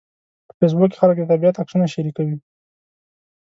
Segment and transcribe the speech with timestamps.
[0.47, 2.37] په فېسبوک کې خلک د طبیعت عکسونه شریکوي